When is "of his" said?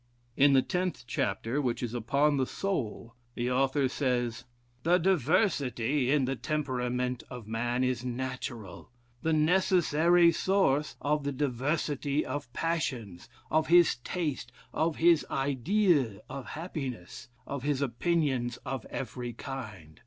13.51-13.97, 14.73-15.23, 17.45-17.79